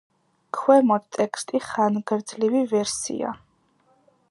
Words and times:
ქვემოთ 0.59 1.05
ტექსტი 1.17 1.61
ხანგრძლივი 1.67 2.65
ვერსია. 2.75 3.37